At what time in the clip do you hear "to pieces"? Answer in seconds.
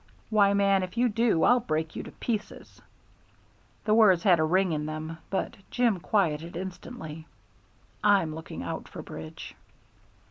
2.01-2.81